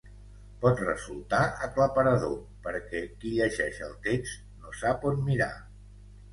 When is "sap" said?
4.83-5.09